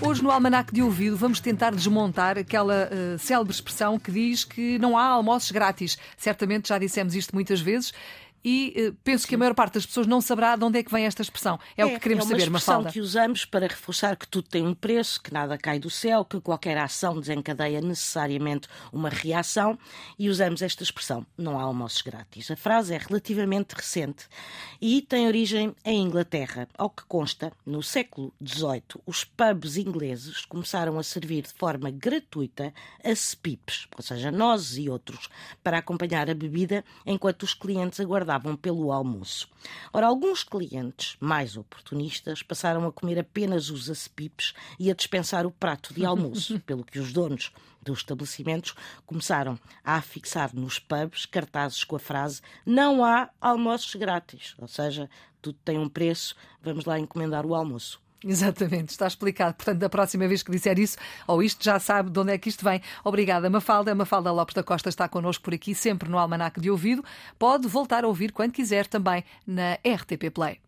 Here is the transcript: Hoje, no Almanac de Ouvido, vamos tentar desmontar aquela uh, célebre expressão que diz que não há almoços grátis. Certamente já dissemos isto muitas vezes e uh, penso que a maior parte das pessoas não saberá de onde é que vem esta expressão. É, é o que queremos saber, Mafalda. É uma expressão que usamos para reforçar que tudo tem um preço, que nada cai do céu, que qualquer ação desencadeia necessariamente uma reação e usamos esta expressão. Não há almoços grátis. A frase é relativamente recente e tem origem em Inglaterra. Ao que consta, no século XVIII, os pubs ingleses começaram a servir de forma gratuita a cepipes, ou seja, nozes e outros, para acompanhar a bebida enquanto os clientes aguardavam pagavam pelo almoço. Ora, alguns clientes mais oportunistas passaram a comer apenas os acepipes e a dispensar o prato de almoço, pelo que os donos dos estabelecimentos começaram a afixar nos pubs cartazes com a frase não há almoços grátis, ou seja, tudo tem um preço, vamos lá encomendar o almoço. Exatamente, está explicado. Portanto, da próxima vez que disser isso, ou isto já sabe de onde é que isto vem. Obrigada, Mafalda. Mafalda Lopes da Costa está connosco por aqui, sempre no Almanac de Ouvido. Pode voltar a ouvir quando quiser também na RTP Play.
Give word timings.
Hoje, 0.00 0.22
no 0.22 0.30
Almanac 0.30 0.72
de 0.74 0.82
Ouvido, 0.82 1.16
vamos 1.16 1.40
tentar 1.40 1.70
desmontar 1.74 2.36
aquela 2.36 2.90
uh, 2.92 3.18
célebre 3.18 3.52
expressão 3.52 3.98
que 3.98 4.12
diz 4.12 4.44
que 4.44 4.78
não 4.78 4.96
há 4.96 5.04
almoços 5.04 5.50
grátis. 5.50 5.98
Certamente 6.18 6.68
já 6.68 6.78
dissemos 6.78 7.14
isto 7.14 7.34
muitas 7.34 7.60
vezes 7.60 7.92
e 8.48 8.90
uh, 8.90 8.96
penso 9.02 9.26
que 9.26 9.34
a 9.34 9.38
maior 9.38 9.56
parte 9.56 9.74
das 9.74 9.84
pessoas 9.84 10.06
não 10.06 10.20
saberá 10.20 10.54
de 10.54 10.62
onde 10.62 10.78
é 10.78 10.82
que 10.84 10.92
vem 10.92 11.04
esta 11.04 11.20
expressão. 11.20 11.58
É, 11.76 11.82
é 11.82 11.84
o 11.84 11.90
que 11.90 11.98
queremos 11.98 12.28
saber, 12.28 12.48
Mafalda. 12.48 12.82
É 12.82 12.84
uma 12.84 12.88
expressão 12.88 12.92
que 12.92 13.00
usamos 13.00 13.44
para 13.44 13.66
reforçar 13.66 14.16
que 14.16 14.28
tudo 14.28 14.48
tem 14.48 14.64
um 14.64 14.72
preço, 14.72 15.20
que 15.20 15.32
nada 15.32 15.58
cai 15.58 15.80
do 15.80 15.90
céu, 15.90 16.24
que 16.24 16.40
qualquer 16.40 16.78
ação 16.78 17.18
desencadeia 17.18 17.80
necessariamente 17.80 18.68
uma 18.92 19.08
reação 19.08 19.76
e 20.16 20.30
usamos 20.30 20.62
esta 20.62 20.84
expressão. 20.84 21.26
Não 21.36 21.58
há 21.58 21.64
almoços 21.64 22.00
grátis. 22.02 22.48
A 22.48 22.54
frase 22.54 22.94
é 22.94 22.98
relativamente 22.98 23.74
recente 23.74 24.28
e 24.80 25.02
tem 25.02 25.26
origem 25.26 25.74
em 25.84 26.02
Inglaterra. 26.02 26.68
Ao 26.78 26.88
que 26.88 27.02
consta, 27.08 27.50
no 27.66 27.82
século 27.82 28.32
XVIII, 28.40 29.02
os 29.04 29.24
pubs 29.24 29.76
ingleses 29.76 30.44
começaram 30.44 31.00
a 31.00 31.02
servir 31.02 31.42
de 31.42 31.52
forma 31.52 31.90
gratuita 31.90 32.72
a 33.02 33.12
cepipes, 33.16 33.88
ou 33.96 34.04
seja, 34.04 34.30
nozes 34.30 34.78
e 34.78 34.88
outros, 34.88 35.28
para 35.64 35.78
acompanhar 35.78 36.30
a 36.30 36.34
bebida 36.34 36.84
enquanto 37.04 37.42
os 37.42 37.52
clientes 37.52 37.98
aguardavam 37.98 38.35
pagavam 38.36 38.56
pelo 38.56 38.92
almoço. 38.92 39.48
Ora, 39.92 40.06
alguns 40.06 40.44
clientes 40.44 41.16
mais 41.18 41.56
oportunistas 41.56 42.42
passaram 42.42 42.86
a 42.86 42.92
comer 42.92 43.18
apenas 43.18 43.70
os 43.70 43.90
acepipes 43.90 44.52
e 44.78 44.90
a 44.90 44.94
dispensar 44.94 45.46
o 45.46 45.50
prato 45.50 45.94
de 45.94 46.04
almoço, 46.04 46.60
pelo 46.66 46.84
que 46.84 46.98
os 46.98 47.12
donos 47.12 47.50
dos 47.82 47.98
estabelecimentos 47.98 48.74
começaram 49.06 49.58
a 49.84 49.94
afixar 49.94 50.54
nos 50.54 50.78
pubs 50.78 51.24
cartazes 51.24 51.84
com 51.84 51.96
a 51.96 52.00
frase 52.00 52.42
não 52.64 53.04
há 53.04 53.30
almoços 53.40 53.94
grátis, 53.94 54.54
ou 54.58 54.66
seja, 54.68 55.08
tudo 55.40 55.58
tem 55.64 55.78
um 55.78 55.88
preço, 55.88 56.34
vamos 56.60 56.84
lá 56.84 56.98
encomendar 56.98 57.46
o 57.46 57.54
almoço. 57.54 58.00
Exatamente, 58.24 58.90
está 58.90 59.06
explicado. 59.06 59.54
Portanto, 59.54 59.78
da 59.78 59.88
próxima 59.88 60.26
vez 60.26 60.42
que 60.42 60.50
disser 60.50 60.78
isso, 60.78 60.96
ou 61.26 61.42
isto 61.42 61.62
já 61.64 61.78
sabe 61.78 62.10
de 62.10 62.18
onde 62.18 62.32
é 62.32 62.38
que 62.38 62.48
isto 62.48 62.64
vem. 62.64 62.80
Obrigada, 63.04 63.48
Mafalda. 63.50 63.94
Mafalda 63.94 64.32
Lopes 64.32 64.54
da 64.54 64.62
Costa 64.62 64.88
está 64.88 65.08
connosco 65.08 65.44
por 65.44 65.54
aqui, 65.54 65.74
sempre 65.74 66.08
no 66.08 66.18
Almanac 66.18 66.60
de 66.60 66.70
Ouvido. 66.70 67.04
Pode 67.38 67.68
voltar 67.68 68.04
a 68.04 68.08
ouvir 68.08 68.32
quando 68.32 68.52
quiser 68.52 68.86
também 68.86 69.24
na 69.46 69.74
RTP 69.84 70.30
Play. 70.32 70.65